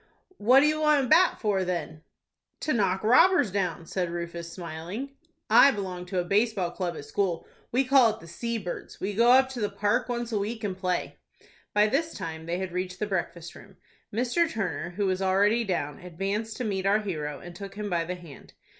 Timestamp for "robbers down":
3.03-3.85